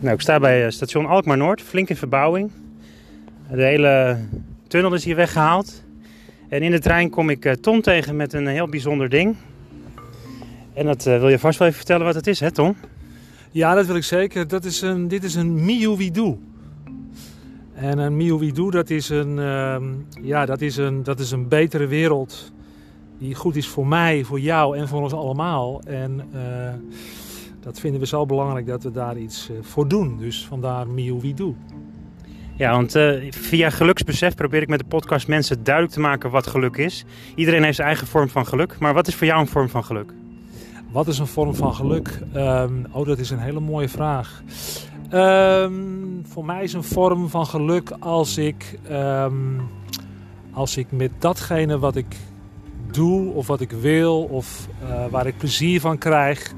Nou, 0.00 0.14
ik 0.14 0.20
sta 0.20 0.38
bij 0.38 0.64
eh, 0.64 0.70
station 0.70 1.06
Alkmaar 1.06 1.36
Noord, 1.36 1.62
flink 1.62 1.88
in 1.88 1.96
verbouwing. 1.96 2.50
De 3.50 3.62
hele 3.62 4.18
tunnel 4.66 4.94
is 4.94 5.04
hier 5.04 5.16
weggehaald. 5.16 5.82
En 6.48 6.62
in 6.62 6.70
de 6.70 6.78
trein 6.78 7.10
kom 7.10 7.30
ik 7.30 7.44
uh, 7.44 7.52
Tom 7.52 7.80
tegen 7.80 8.16
met 8.16 8.32
een 8.32 8.46
heel 8.46 8.68
bijzonder 8.68 9.08
ding. 9.08 9.36
En 10.74 10.86
dat 10.86 11.06
uh, 11.06 11.18
wil 11.18 11.28
je 11.28 11.38
vast 11.38 11.58
wel 11.58 11.68
even 11.68 11.78
vertellen 11.78 12.06
wat 12.06 12.14
het 12.14 12.26
is, 12.26 12.40
hè 12.40 12.50
Tom? 12.50 12.76
Ja, 13.50 13.74
dat 13.74 13.86
wil 13.86 13.96
ik 13.96 14.04
zeker. 14.04 14.48
Dat 14.48 14.64
is 14.64 14.80
een, 14.80 15.08
dit 15.08 15.24
is 15.24 15.34
een 15.34 15.64
Miuwidu. 15.64 16.38
En 17.74 17.98
een 17.98 18.16
Miuwidu, 18.16 18.70
dat 18.70 18.90
is 18.90 19.08
een, 19.08 19.36
uh, 19.36 19.76
ja, 20.22 20.46
dat 20.46 20.60
is 20.60 20.76
een, 20.76 21.02
dat 21.02 21.20
is 21.20 21.30
een 21.30 21.48
betere 21.48 21.86
wereld 21.86 22.52
die 23.18 23.34
goed 23.34 23.56
is 23.56 23.68
voor 23.68 23.86
mij, 23.86 24.24
voor 24.24 24.40
jou 24.40 24.76
en 24.76 24.88
voor 24.88 25.02
ons 25.02 25.12
allemaal. 25.12 25.82
En 25.86 26.22
dat 27.60 27.80
vinden 27.80 28.00
we 28.00 28.06
zo 28.06 28.26
belangrijk 28.26 28.66
dat 28.66 28.82
we 28.82 28.90
daar 28.90 29.18
iets 29.18 29.50
uh, 29.50 29.56
voor 29.60 29.88
doen. 29.88 30.16
Dus 30.18 30.46
vandaar 30.46 30.88
Miuwidu. 30.88 31.54
Ja, 32.56 32.70
want 32.70 32.96
uh, 32.96 33.30
via 33.30 33.70
geluksbesef 33.70 34.34
probeer 34.34 34.62
ik 34.62 34.68
met 34.68 34.78
de 34.78 34.84
podcast 34.84 35.28
mensen 35.28 35.64
duidelijk 35.64 35.94
te 35.94 36.00
maken 36.00 36.30
wat 36.30 36.46
geluk 36.46 36.76
is. 36.76 37.04
Iedereen 37.34 37.62
heeft 37.62 37.76
zijn 37.76 37.88
eigen 37.88 38.06
vorm 38.06 38.28
van 38.28 38.46
geluk. 38.46 38.78
Maar 38.78 38.94
wat 38.94 39.06
is 39.06 39.14
voor 39.14 39.26
jou 39.26 39.40
een 39.40 39.46
vorm 39.46 39.68
van 39.68 39.84
geluk? 39.84 40.12
Wat 40.90 41.08
is 41.08 41.18
een 41.18 41.26
vorm 41.26 41.54
van 41.54 41.74
geluk? 41.74 42.20
Um, 42.34 42.86
oh, 42.90 43.06
dat 43.06 43.18
is 43.18 43.30
een 43.30 43.38
hele 43.38 43.60
mooie 43.60 43.88
vraag. 43.88 44.42
Um, 45.12 46.22
voor 46.26 46.44
mij 46.44 46.62
is 46.62 46.72
een 46.72 46.84
vorm 46.84 47.28
van 47.28 47.46
geluk 47.46 47.90
als 47.98 48.38
ik, 48.38 48.78
um, 48.90 49.60
als 50.52 50.76
ik 50.76 50.92
met 50.92 51.10
datgene 51.18 51.78
wat 51.78 51.96
ik 51.96 52.16
doe 52.90 53.32
of 53.32 53.46
wat 53.46 53.60
ik 53.60 53.70
wil 53.70 54.22
of 54.22 54.68
uh, 54.82 55.06
waar 55.10 55.26
ik 55.26 55.38
plezier 55.38 55.80
van 55.80 55.98
krijg, 55.98 56.54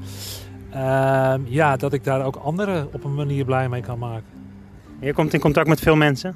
ja, 1.45 1.75
dat 1.77 1.93
ik 1.93 2.03
daar 2.03 2.25
ook 2.25 2.35
anderen 2.35 2.93
op 2.93 3.03
een 3.03 3.15
manier 3.15 3.45
blij 3.45 3.69
mee 3.69 3.81
kan 3.81 3.99
maken. 3.99 4.25
Je 4.99 5.13
komt 5.13 5.33
in 5.33 5.39
contact 5.39 5.67
met 5.67 5.79
veel 5.79 5.95
mensen? 5.95 6.35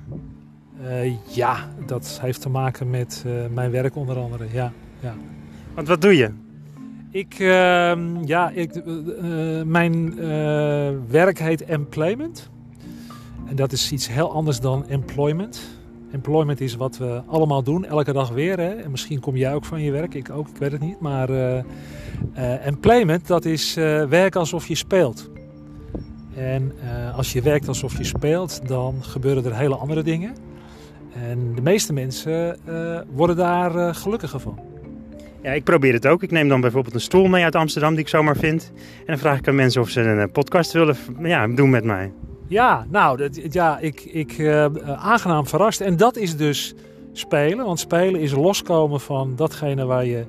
Uh, 0.81 1.13
ja, 1.35 1.57
dat 1.85 2.19
heeft 2.21 2.41
te 2.41 2.49
maken 2.49 2.89
met 2.89 3.23
uh, 3.27 3.33
mijn 3.53 3.71
werk 3.71 3.95
onder 3.95 4.17
andere. 4.17 4.45
Ja, 4.51 4.71
ja. 4.99 5.13
Want 5.73 5.87
wat 5.87 6.01
doe 6.01 6.17
je? 6.17 6.31
Ik, 7.11 7.39
uh, 7.39 7.97
ja, 8.25 8.49
ik, 8.49 8.75
uh, 8.75 9.61
mijn 9.63 10.15
werk 11.09 11.39
heet 11.39 11.65
employment. 11.65 12.49
En 13.45 13.55
dat 13.55 13.71
is 13.71 13.91
iets 13.91 14.07
heel 14.07 14.31
anders 14.31 14.59
dan 14.59 14.87
employment. 14.87 15.76
Employment 16.17 16.61
is 16.61 16.75
wat 16.75 16.97
we 16.97 17.21
allemaal 17.27 17.63
doen, 17.63 17.85
elke 17.85 18.13
dag 18.13 18.29
weer. 18.29 18.59
Hè? 18.59 18.69
En 18.69 18.91
misschien 18.91 19.19
kom 19.19 19.35
jij 19.35 19.53
ook 19.53 19.65
van 19.65 19.81
je 19.81 19.91
werk, 19.91 20.13
ik 20.13 20.29
ook, 20.29 20.47
ik 20.47 20.57
weet 20.57 20.71
het 20.71 20.81
niet. 20.81 20.99
Maar 20.99 21.29
employment, 22.63 23.27
dat 23.27 23.45
is 23.45 23.73
werken 24.09 24.39
alsof 24.39 24.67
je 24.67 24.75
speelt. 24.75 25.29
En 26.35 26.71
als 27.15 27.33
je 27.33 27.41
werkt 27.41 27.67
alsof 27.67 27.97
je 27.97 28.03
speelt, 28.03 28.67
dan 28.67 29.03
gebeuren 29.03 29.45
er 29.45 29.55
hele 29.55 29.75
andere 29.75 30.03
dingen. 30.03 30.35
En 31.13 31.55
de 31.55 31.61
meeste 31.61 31.93
mensen 31.93 32.57
worden 33.13 33.35
daar 33.35 33.95
gelukkiger 33.95 34.39
van. 34.39 34.59
Ja, 35.41 35.51
ik 35.51 35.63
probeer 35.63 35.93
het 35.93 36.07
ook. 36.07 36.23
Ik 36.23 36.31
neem 36.31 36.47
dan 36.47 36.61
bijvoorbeeld 36.61 36.95
een 36.95 37.01
stoel 37.01 37.27
mee 37.27 37.43
uit 37.43 37.55
Amsterdam 37.55 37.91
die 37.91 37.99
ik 37.99 38.07
zomaar 38.07 38.37
vind. 38.37 38.71
En 38.75 39.05
dan 39.05 39.17
vraag 39.17 39.37
ik 39.37 39.47
aan 39.47 39.55
mensen 39.55 39.81
of 39.81 39.89
ze 39.89 40.01
een 40.01 40.31
podcast 40.31 40.71
willen 40.71 40.95
ja, 41.21 41.47
doen 41.47 41.69
met 41.69 41.83
mij. 41.83 42.11
Ja, 42.47 42.85
nou, 42.89 43.17
dat, 43.17 43.53
ja, 43.53 43.79
ik, 43.79 44.01
ik 44.01 44.37
uh, 44.37 44.65
aangenaam 44.95 45.47
verrast. 45.47 45.81
En 45.81 45.97
dat 45.97 46.15
is 46.15 46.37
dus 46.37 46.73
spelen. 47.11 47.65
Want 47.65 47.79
spelen 47.79 48.21
is 48.21 48.31
loskomen 48.31 48.99
van 48.99 49.35
datgene 49.35 49.85
waar 49.85 50.05
je 50.05 50.25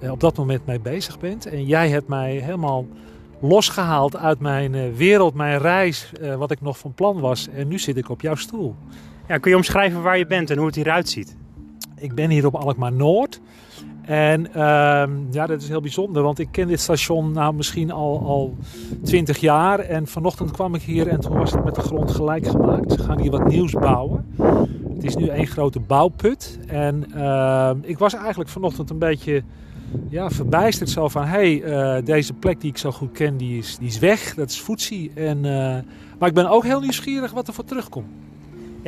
uh, 0.00 0.10
op 0.10 0.20
dat 0.20 0.36
moment 0.36 0.66
mee 0.66 0.80
bezig 0.80 1.18
bent. 1.18 1.46
En 1.46 1.64
jij 1.64 1.88
hebt 1.88 2.08
mij 2.08 2.36
helemaal 2.36 2.86
losgehaald 3.40 4.16
uit 4.16 4.40
mijn 4.40 4.74
uh, 4.74 4.82
wereld, 4.96 5.34
mijn 5.34 5.58
reis, 5.58 6.12
wat 6.38 6.50
ik 6.50 6.60
nog 6.60 6.78
van 6.78 6.94
plan 6.94 7.20
was. 7.20 7.48
En 7.48 7.68
nu 7.68 7.78
zit 7.78 7.96
ik 7.96 8.08
op 8.08 8.20
jouw 8.20 8.34
stoel. 8.34 8.74
Ja, 9.28 9.38
kun 9.38 9.50
je 9.50 9.56
omschrijven 9.56 10.02
waar 10.02 10.18
je 10.18 10.26
bent 10.26 10.50
en 10.50 10.56
hoe 10.56 10.66
het 10.66 10.74
hieruit 10.74 11.08
ziet? 11.08 11.36
Ik 11.98 12.14
ben 12.14 12.30
hier 12.30 12.46
op 12.46 12.54
Alkmaar 12.54 12.92
Noord. 12.92 13.40
En 14.02 14.46
uh, 14.46 14.54
ja, 15.30 15.46
dat 15.46 15.62
is 15.62 15.68
heel 15.68 15.80
bijzonder, 15.80 16.22
want 16.22 16.38
ik 16.38 16.48
ken 16.50 16.68
dit 16.68 16.80
station 16.80 17.32
nou 17.32 17.54
misschien 17.54 17.90
al, 17.90 18.20
al 18.20 18.56
20 19.04 19.38
jaar. 19.38 19.78
En 19.78 20.06
vanochtend 20.06 20.50
kwam 20.50 20.74
ik 20.74 20.82
hier 20.82 21.08
en 21.08 21.20
toen 21.20 21.38
was 21.38 21.52
het 21.52 21.64
met 21.64 21.74
de 21.74 21.80
grond 21.80 22.10
gelijk 22.10 22.46
gemaakt. 22.46 22.92
Ze 22.92 22.98
gaan 22.98 23.20
hier 23.20 23.30
wat 23.30 23.48
nieuws 23.48 23.72
bouwen. 23.72 24.26
Het 24.94 25.04
is 25.04 25.16
nu 25.16 25.26
één 25.26 25.46
grote 25.46 25.80
bouwput. 25.80 26.58
En 26.66 27.04
uh, 27.16 27.70
ik 27.82 27.98
was 27.98 28.14
eigenlijk 28.14 28.50
vanochtend 28.50 28.90
een 28.90 28.98
beetje 28.98 29.42
ja, 30.08 30.30
verbijsterd 30.30 30.90
zo 30.90 31.08
van... 31.08 31.24
hé, 31.24 31.58
hey, 31.58 31.98
uh, 31.98 32.04
deze 32.04 32.32
plek 32.32 32.60
die 32.60 32.70
ik 32.70 32.78
zo 32.78 32.92
goed 32.92 33.12
ken, 33.12 33.36
die 33.36 33.58
is, 33.58 33.78
die 33.78 33.88
is 33.88 33.98
weg. 33.98 34.34
Dat 34.34 34.50
is 34.50 34.58
Foetsie. 34.58 35.10
En, 35.14 35.36
uh, 35.36 35.78
maar 36.18 36.28
ik 36.28 36.34
ben 36.34 36.50
ook 36.50 36.64
heel 36.64 36.80
nieuwsgierig 36.80 37.32
wat 37.32 37.48
er 37.48 37.54
voor 37.54 37.64
terugkomt. 37.64 38.06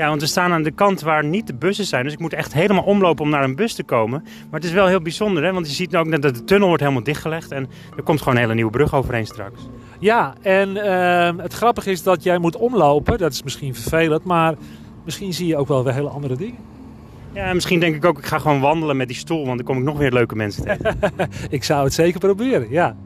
Ja, 0.00 0.08
want 0.08 0.20
we 0.20 0.26
staan 0.26 0.52
aan 0.52 0.62
de 0.62 0.70
kant 0.70 1.00
waar 1.00 1.24
niet 1.24 1.46
de 1.46 1.54
bussen 1.54 1.84
zijn. 1.84 2.04
Dus 2.04 2.12
ik 2.12 2.18
moet 2.18 2.32
echt 2.32 2.52
helemaal 2.52 2.82
omlopen 2.82 3.24
om 3.24 3.30
naar 3.30 3.44
een 3.44 3.56
bus 3.56 3.74
te 3.74 3.82
komen. 3.82 4.22
Maar 4.22 4.60
het 4.60 4.64
is 4.64 4.72
wel 4.72 4.86
heel 4.86 5.00
bijzonder, 5.00 5.44
hè? 5.44 5.52
want 5.52 5.66
je 5.66 5.74
ziet 5.74 5.96
ook 5.96 6.22
dat 6.22 6.34
de 6.34 6.44
tunnel 6.44 6.66
wordt 6.66 6.82
helemaal 6.82 7.02
dichtgelegd. 7.02 7.52
En 7.52 7.68
er 7.96 8.02
komt 8.02 8.18
gewoon 8.18 8.34
een 8.34 8.40
hele 8.40 8.54
nieuwe 8.54 8.70
brug 8.70 8.94
overheen 8.94 9.26
straks. 9.26 9.60
Ja, 9.98 10.34
en 10.42 10.68
uh, 10.68 11.42
het 11.42 11.52
grappige 11.52 11.90
is 11.90 12.02
dat 12.02 12.22
jij 12.22 12.38
moet 12.38 12.56
omlopen. 12.56 13.18
Dat 13.18 13.32
is 13.32 13.42
misschien 13.42 13.74
vervelend, 13.74 14.24
maar 14.24 14.54
misschien 15.04 15.34
zie 15.34 15.46
je 15.46 15.56
ook 15.56 15.68
wel 15.68 15.84
weer 15.84 15.94
hele 15.94 16.08
andere 16.08 16.36
dingen. 16.36 16.58
Ja, 17.32 17.52
misschien 17.52 17.80
denk 17.80 17.94
ik 17.94 18.04
ook, 18.04 18.18
ik 18.18 18.26
ga 18.26 18.38
gewoon 18.38 18.60
wandelen 18.60 18.96
met 18.96 19.08
die 19.08 19.16
stoel, 19.16 19.44
want 19.44 19.56
dan 19.56 19.66
kom 19.66 19.78
ik 19.78 19.84
nog 19.84 19.98
weer 19.98 20.12
leuke 20.12 20.36
mensen 20.36 20.64
tegen. 20.64 20.98
ik 21.50 21.64
zou 21.64 21.84
het 21.84 21.92
zeker 21.92 22.20
proberen, 22.20 22.70
ja. 22.70 22.96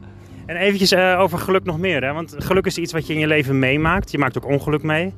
En 0.45 0.55
eventjes 0.55 0.91
uh, 0.91 1.19
over 1.19 1.37
geluk 1.37 1.63
nog 1.63 1.77
meer, 1.77 2.03
hè? 2.03 2.13
want 2.13 2.35
geluk 2.37 2.65
is 2.65 2.77
iets 2.77 2.93
wat 2.93 3.07
je 3.07 3.13
in 3.13 3.19
je 3.19 3.27
leven 3.27 3.59
meemaakt. 3.59 4.11
Je 4.11 4.17
maakt 4.17 4.37
ook 4.37 4.47
ongeluk 4.47 4.83
mee. 4.83 5.13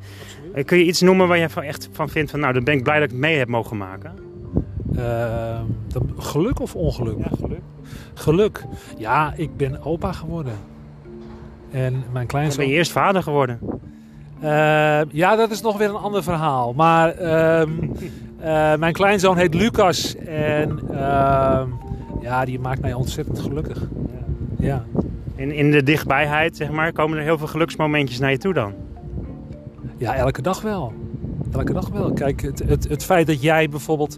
Uh, 0.56 0.64
kun 0.64 0.78
je 0.78 0.84
iets 0.84 1.02
noemen 1.02 1.28
waar 1.28 1.38
je 1.38 1.50
van 1.50 1.64
echt 1.64 1.90
van 1.92 2.10
vindt 2.10 2.32
van, 2.32 2.40
nou, 2.40 2.54
dan 2.54 2.64
ben 2.64 2.74
ik 2.74 2.84
blij 2.84 3.00
dat 3.00 3.12
ik 3.12 3.18
mee 3.18 3.38
heb 3.38 3.48
mogen 3.48 3.78
maken? 3.78 4.12
Uh, 4.96 5.62
geluk 6.18 6.60
of 6.60 6.76
ongeluk? 6.76 7.18
Ja, 7.18 7.30
geluk. 7.40 7.62
Geluk. 8.14 8.64
Ja, 8.98 9.34
ik 9.36 9.58
ben 9.58 9.84
opa 9.84 10.12
geworden. 10.12 10.54
En 11.72 12.04
mijn 12.12 12.28
kleinzoon... 12.28 12.58
Ben 12.58 12.68
je 12.68 12.74
eerst 12.74 12.92
vader 12.92 13.24
geworden? 13.24 13.60
ja, 15.12 15.36
dat 15.36 15.52
is 15.52 15.62
nog 15.62 15.78
weer 15.78 15.90
een 15.90 15.96
ander 15.96 16.24
verhaal. 16.24 16.74
Maar 16.74 17.10
ehm, 17.10 17.70
mijn 18.80 18.94
kleinzoon 18.94 19.38
heet 19.38 19.54
Lucas. 19.54 20.16
En 20.16 20.80
ehm, 20.92 21.70
ja, 22.22 22.46
die 22.46 22.60
maakt 22.60 22.82
mij 22.82 22.94
ontzettend 22.94 23.40
gelukkig. 23.40 23.88
Ja. 24.60 24.86
In, 25.38 25.52
in 25.52 25.72
de 25.72 25.84
dichtbijheid, 25.84 26.56
zeg 26.56 26.72
maar, 26.72 26.92
komen 26.92 27.18
er 27.18 27.24
heel 27.24 27.38
veel 27.38 27.48
geluksmomentjes 27.48 28.20
naar 28.20 28.32
je 28.32 28.38
toe 28.38 28.54
dan? 28.54 28.74
Ja, 29.98 30.16
elke 30.16 30.42
dag 30.42 30.62
wel. 30.62 30.94
Elke 31.52 31.74
dag 31.74 31.90
wel. 31.90 32.14
Kijk, 32.14 32.42
het, 32.42 32.60
het, 32.60 32.90
het 32.90 33.06
feit 33.06 33.28
dat 33.28 33.42
jij 33.42 33.70
bijvoorbeeld 33.70 34.18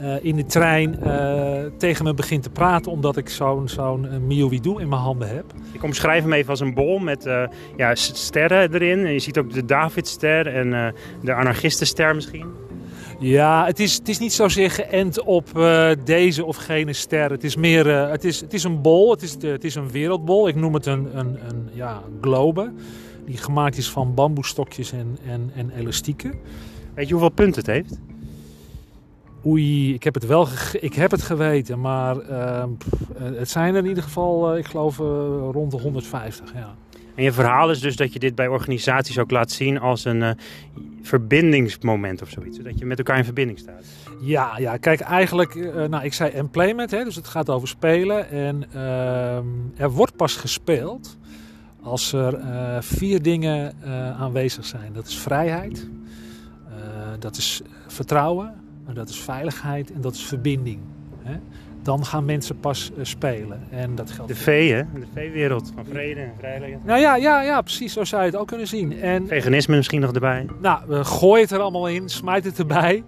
uh, 0.00 0.24
in 0.24 0.36
de 0.36 0.44
trein 0.44 0.96
uh, 1.02 1.60
tegen 1.78 2.04
me 2.04 2.14
begint 2.14 2.42
te 2.42 2.50
praten... 2.50 2.92
omdat 2.92 3.16
ik 3.16 3.28
zo'n 3.28 3.68
zo'n 3.68 4.04
uh, 4.30 4.50
in 4.52 4.88
mijn 4.88 4.90
handen 4.90 5.28
heb. 5.28 5.44
Ik 5.72 5.82
omschrijf 5.82 6.22
hem 6.22 6.32
even 6.32 6.50
als 6.50 6.60
een 6.60 6.74
bol 6.74 6.98
met 6.98 7.28
ja, 7.76 7.94
sterren 7.94 8.74
erin. 8.74 9.06
En 9.06 9.12
je 9.12 9.18
ziet 9.18 9.38
ook 9.38 9.52
de 9.52 9.64
Davidster 9.64 10.46
en 10.46 10.94
de 11.22 11.34
anarchistenster 11.34 12.14
misschien. 12.14 12.46
Ja, 13.18 13.64
het 13.64 13.80
is, 13.80 13.94
het 13.94 14.08
is 14.08 14.18
niet 14.18 14.32
zozeer 14.32 14.70
geënt 14.70 15.22
op 15.22 15.48
uh, 15.56 15.90
deze 16.04 16.44
of 16.44 16.56
gene 16.56 16.92
ster. 16.92 17.30
Het 17.30 17.44
is 17.44 17.56
meer, 17.56 17.86
uh, 17.86 18.10
het, 18.10 18.24
is, 18.24 18.40
het 18.40 18.54
is 18.54 18.64
een 18.64 18.82
bol, 18.82 19.10
het 19.10 19.22
is, 19.22 19.36
het 19.40 19.64
is 19.64 19.74
een 19.74 19.90
wereldbol. 19.90 20.48
Ik 20.48 20.54
noem 20.54 20.74
het 20.74 20.86
een, 20.86 21.18
een, 21.18 21.38
een 21.48 21.68
ja, 21.72 22.02
globe. 22.20 22.72
Die 23.24 23.36
gemaakt 23.36 23.76
is 23.76 23.90
van 23.90 24.14
bamboestokjes 24.14 24.92
en, 24.92 25.18
en, 25.26 25.50
en 25.54 25.70
elastieken. 25.70 26.34
Weet 26.94 27.06
je 27.06 27.12
hoeveel 27.12 27.30
punten 27.30 27.60
het 27.64 27.70
heeft? 27.70 28.00
Oei, 29.46 29.94
ik 29.94 30.02
heb 30.02 30.14
het 30.14 30.26
wel 30.26 30.48
ik 30.80 30.94
heb 30.94 31.10
het 31.10 31.22
geweten, 31.22 31.80
maar 31.80 32.16
uh, 32.30 32.64
het 33.18 33.50
zijn 33.50 33.74
er 33.74 33.82
in 33.82 33.88
ieder 33.88 34.02
geval, 34.02 34.56
ik 34.56 34.66
geloof, 34.66 34.96
rond 35.52 35.70
de 35.70 35.80
150. 35.80 36.52
Ja. 36.54 36.74
En 37.16 37.22
je 37.22 37.32
verhaal 37.32 37.70
is 37.70 37.80
dus 37.80 37.96
dat 37.96 38.12
je 38.12 38.18
dit 38.18 38.34
bij 38.34 38.48
organisaties 38.48 39.18
ook 39.18 39.30
laat 39.30 39.50
zien 39.50 39.80
als 39.80 40.04
een 40.04 40.20
uh, 40.20 40.30
verbindingsmoment 41.02 42.22
of 42.22 42.30
zoiets. 42.30 42.58
Dat 42.58 42.78
je 42.78 42.86
met 42.86 42.98
elkaar 42.98 43.18
in 43.18 43.24
verbinding 43.24 43.58
staat. 43.58 43.84
Ja, 44.20 44.58
ja 44.58 44.76
kijk, 44.76 45.00
eigenlijk, 45.00 45.54
uh, 45.54 45.84
nou, 45.84 46.04
ik 46.04 46.12
zei 46.12 46.30
employment, 46.30 46.90
hè, 46.90 47.04
dus 47.04 47.16
het 47.16 47.28
gaat 47.28 47.50
over 47.50 47.68
spelen. 47.68 48.30
En 48.30 48.64
uh, 48.74 49.36
er 49.76 49.90
wordt 49.90 50.16
pas 50.16 50.36
gespeeld 50.36 51.18
als 51.82 52.12
er 52.12 52.38
uh, 52.38 52.76
vier 52.80 53.22
dingen 53.22 53.74
aanwezig 54.18 54.64
zijn. 54.64 54.92
Dat 54.92 55.06
is 55.06 55.18
vrijheid, 55.18 55.88
dat 57.18 57.36
is 57.36 57.62
vertrouwen, 57.86 58.54
dat 58.92 59.08
is 59.08 59.20
veiligheid 59.20 59.92
en 59.92 60.00
dat 60.00 60.14
is 60.14 60.24
verbinding. 60.24 60.78
Hè 61.22 61.38
dan 61.86 62.04
gaan 62.04 62.24
mensen 62.24 62.60
pas 62.60 62.90
uh, 62.96 63.04
spelen. 63.04 63.62
En 63.70 63.94
dat 63.94 64.10
geldt 64.10 64.30
de 64.30 64.36
V, 64.36 64.70
hè? 64.70 64.82
De 65.00 65.06
V-wereld 65.14 65.72
van 65.74 65.84
vrede 65.84 66.20
en 66.20 66.32
vrijheid. 66.38 66.84
Nou 66.84 67.00
ja, 67.00 67.16
ja, 67.16 67.42
ja, 67.42 67.60
precies. 67.60 67.92
Zo 67.92 68.04
zou 68.04 68.22
je 68.22 68.28
het 68.30 68.36
ook 68.36 68.46
kunnen 68.46 68.66
zien. 68.66 69.00
En, 69.00 69.26
Veganisme 69.26 69.76
misschien 69.76 70.00
nog 70.00 70.12
erbij. 70.12 70.46
Nou, 70.60 70.80
uh, 70.90 71.04
gooi 71.04 71.42
het 71.42 71.50
er 71.50 71.60
allemaal 71.60 71.88
in, 71.88 72.08
smijt 72.08 72.44
het 72.44 72.58
erbij. 72.58 73.04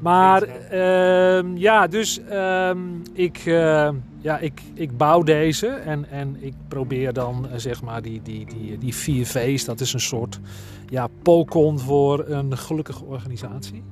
Maar 0.00 0.42
ehm, 0.42 1.56
ja, 1.56 1.86
dus 1.86 2.20
ehm, 2.28 2.78
ik, 3.12 3.42
eh, 3.46 3.88
ja, 4.20 4.38
ik, 4.38 4.62
ik 4.74 4.96
bouw 4.96 5.22
deze 5.22 5.66
en, 5.66 6.10
en 6.10 6.36
ik 6.40 6.54
probeer 6.68 7.12
dan 7.12 7.48
eh, 7.48 7.58
zeg 7.58 7.82
maar 7.82 8.02
die, 8.02 8.22
die, 8.22 8.46
die, 8.46 8.78
die 8.78 8.94
vier 8.94 9.26
V's. 9.26 9.64
Dat 9.64 9.80
is 9.80 9.92
een 9.92 10.00
soort 10.00 10.40
ja, 10.88 11.08
polkon 11.22 11.78
voor 11.78 12.24
een 12.28 12.56
gelukkige 12.56 13.04
organisatie. 13.04 13.82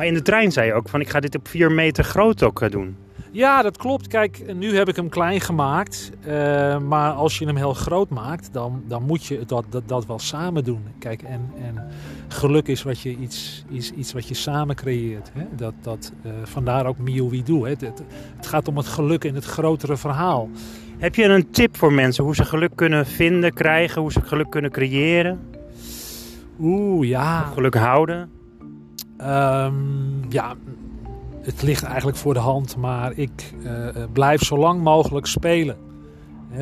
Maar 0.00 0.08
in 0.08 0.14
de 0.14 0.22
trein 0.22 0.52
zei 0.52 0.66
je 0.66 0.74
ook 0.74 0.88
van 0.88 1.00
ik 1.00 1.08
ga 1.08 1.20
dit 1.20 1.36
op 1.36 1.48
4 1.48 1.72
meter 1.72 2.04
groot 2.04 2.42
ook 2.42 2.62
eh, 2.62 2.70
doen. 2.70 2.96
Ja, 3.32 3.62
dat 3.62 3.76
klopt. 3.76 4.06
Kijk, 4.06 4.54
nu 4.54 4.76
heb 4.76 4.88
ik 4.88 4.96
hem 4.96 5.08
klein 5.08 5.40
gemaakt. 5.40 6.10
eh, 6.24 6.78
maar 6.78 7.12
als 7.12 7.38
je 7.38 7.46
hem 7.46 7.56
heel 7.56 7.74
groot 7.74 8.08
maakt, 8.08 8.52
dan, 8.52 8.82
dan 8.86 9.02
moet 9.02 9.26
je 9.26 9.44
dat, 9.46 9.64
dat, 9.68 9.88
dat 9.88 10.06
wel 10.06 10.18
samen 10.18 10.64
doen. 10.64 10.82
Kijk, 10.98 11.22
en, 11.22 11.50
en 11.64 11.88
geluk 12.28 12.68
is, 12.68 12.82
wat 12.82 13.00
je 13.00 13.16
iets, 13.16 13.64
iets, 13.70 13.92
iets 13.92 14.12
wat 14.12 14.28
je 14.28 14.34
samen 14.34 14.76
creëert. 14.76 15.30
Hè? 15.32 15.44
Dat, 15.56 15.74
dat, 15.80 16.12
eh, 16.22 16.30
vandaar 16.44 16.86
ook 16.86 16.98
Mio 16.98 17.28
We 17.28 17.42
Do. 17.42 17.64
Hè? 17.64 17.70
Het, 17.70 17.80
het, 17.80 18.02
het 18.36 18.46
gaat 18.46 18.68
om 18.68 18.76
het 18.76 18.86
geluk 18.86 19.24
in 19.24 19.34
het 19.34 19.44
grotere 19.44 19.96
verhaal. 19.96 20.48
Heb 20.98 21.14
je 21.14 21.24
een 21.24 21.50
tip 21.50 21.76
voor 21.76 21.92
mensen 21.92 22.24
hoe 22.24 22.34
ze 22.34 22.44
geluk 22.44 22.72
kunnen 22.74 23.06
vinden, 23.06 23.52
krijgen, 23.54 24.00
hoe 24.00 24.12
ze 24.12 24.20
geluk 24.20 24.50
kunnen 24.50 24.70
creëren, 24.70 25.40
Oeh, 26.60 27.08
ja. 27.08 27.40
geluk 27.40 27.74
houden? 27.74 28.39
Ehm, 29.20 30.30
ja, 30.30 30.54
het 31.42 31.62
ligt 31.62 31.82
eigenlijk 31.82 32.16
voor 32.16 32.34
de 32.34 32.40
hand, 32.40 32.76
maar 32.76 33.12
ik 33.14 33.52
eh, 33.64 34.04
blijf 34.12 34.42
zo 34.42 34.56
lang 34.56 34.82
mogelijk 34.82 35.26
spelen. 35.26 35.76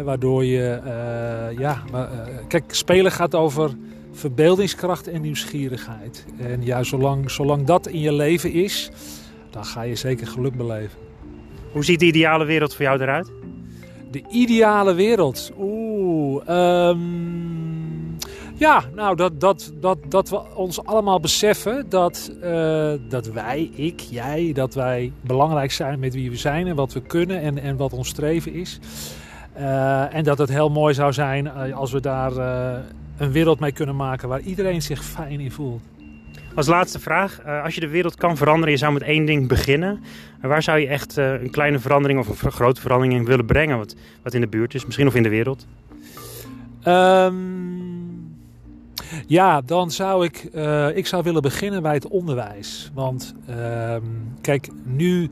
Waardoor 0.04 0.44
je, 0.44 0.80
eh, 0.84 1.58
ja, 1.58 1.82
maar, 1.92 2.12
eh, 2.12 2.46
kijk, 2.48 2.74
spelen 2.74 3.12
gaat 3.12 3.34
over 3.34 3.70
verbeeldingskracht 4.12 5.08
en 5.08 5.20
nieuwsgierigheid. 5.20 6.26
En 6.38 6.64
ja, 6.64 6.82
zolang, 6.82 7.30
zolang 7.30 7.66
dat 7.66 7.86
in 7.86 8.00
je 8.00 8.12
leven 8.12 8.52
is, 8.52 8.90
dan 9.50 9.64
ga 9.64 9.82
je 9.82 9.94
zeker 9.94 10.26
geluk 10.26 10.56
beleven. 10.56 10.98
Hoe 11.72 11.84
ziet 11.84 12.00
de 12.00 12.06
ideale 12.06 12.44
wereld 12.44 12.74
voor 12.74 12.84
jou 12.84 13.00
eruit? 13.00 13.32
De 14.10 14.22
ideale 14.30 14.94
wereld. 14.94 15.52
Oeh. 15.58 16.42
ehm, 16.46 17.47
ja, 18.58 18.84
nou, 18.94 19.16
dat, 19.16 19.40
dat, 19.40 19.72
dat, 19.80 19.98
dat 20.08 20.28
we 20.28 20.54
ons 20.54 20.84
allemaal 20.84 21.20
beseffen 21.20 21.88
dat, 21.88 22.32
eh, 22.42 22.92
dat 23.08 23.26
wij, 23.26 23.70
ik, 23.74 24.00
jij, 24.00 24.50
dat 24.54 24.74
wij 24.74 25.12
belangrijk 25.20 25.72
zijn 25.72 25.98
met 25.98 26.14
wie 26.14 26.30
we 26.30 26.36
zijn 26.36 26.66
en 26.66 26.74
wat 26.74 26.92
we 26.92 27.00
kunnen 27.00 27.40
en, 27.40 27.58
en 27.58 27.76
wat 27.76 27.92
ons 27.92 28.08
streven 28.08 28.52
is. 28.52 28.78
Eh, 29.52 30.14
en 30.14 30.24
dat 30.24 30.38
het 30.38 30.48
heel 30.48 30.70
mooi 30.70 30.94
zou 30.94 31.12
zijn 31.12 31.46
eh, 31.46 31.76
als 31.76 31.92
we 31.92 32.00
daar 32.00 32.32
een 33.16 33.32
wereld 33.32 33.60
mee 33.60 33.72
kunnen 33.72 33.96
maken 33.96 34.28
waar 34.28 34.40
iedereen 34.40 34.82
zich 34.82 35.04
fijn 35.04 35.40
in 35.40 35.52
voelt. 35.52 35.82
Als 36.54 36.66
laatste 36.66 36.98
vraag, 36.98 37.44
als 37.64 37.74
je 37.74 37.80
de 37.80 37.88
wereld 37.88 38.14
kan 38.14 38.36
veranderen, 38.36 38.70
je 38.70 38.76
zou 38.76 38.92
met 38.92 39.02
één 39.02 39.24
ding 39.24 39.48
beginnen. 39.48 40.02
En 40.40 40.48
waar 40.48 40.62
zou 40.62 40.78
je 40.78 40.86
echt 40.86 41.16
een 41.16 41.50
kleine 41.50 41.78
verandering 41.78 42.20
of 42.20 42.42
een 42.42 42.52
grote 42.52 42.80
verandering 42.80 43.14
in 43.14 43.24
willen 43.24 43.46
brengen? 43.46 43.78
Wat, 43.78 43.94
wat 44.22 44.34
in 44.34 44.40
de 44.40 44.46
buurt 44.46 44.74
is, 44.74 44.84
misschien 44.84 45.06
of 45.06 45.14
in 45.14 45.22
de 45.22 45.28
wereld? 45.28 45.66
Ehm, 46.82 47.34
ja, 49.26 49.60
dan 49.60 49.90
zou 49.90 50.24
ik, 50.24 50.36
eh, 50.36 50.96
ik 50.96 51.06
zou 51.06 51.22
willen 51.22 51.42
beginnen 51.42 51.82
bij 51.82 51.94
het 51.94 52.08
onderwijs. 52.08 52.90
Want 52.94 53.34
ehm, 53.46 54.02
kijk, 54.40 54.68
nu 54.84 55.30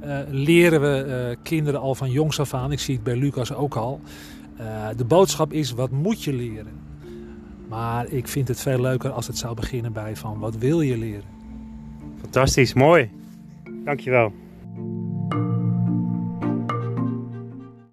eh, 0.00 0.18
leren 0.28 0.80
we 0.80 1.02
eh, 1.02 1.36
kinderen 1.42 1.80
al 1.80 1.94
van 1.94 2.10
jongs 2.10 2.40
af 2.40 2.54
aan. 2.54 2.72
Ik 2.72 2.80
zie 2.80 2.94
het 2.94 3.04
bij 3.04 3.16
Lucas 3.16 3.54
ook 3.54 3.74
al. 3.74 4.00
De 4.96 5.04
boodschap 5.04 5.52
is, 5.52 5.72
wat 5.72 5.90
moet 5.90 6.24
je 6.24 6.32
leren? 6.32 6.80
Maar 7.68 8.08
ik 8.08 8.28
vind 8.28 8.48
het 8.48 8.60
veel 8.60 8.80
leuker 8.80 9.10
als 9.10 9.26
het 9.26 9.38
zou 9.38 9.54
beginnen 9.54 9.92
bij 9.92 10.16
van, 10.16 10.38
wat 10.38 10.56
wil 10.56 10.80
je 10.80 10.98
leren? 10.98 11.24
Fantastisch, 12.20 12.74
mooi. 12.74 13.10
Dankjewel. 13.84 14.32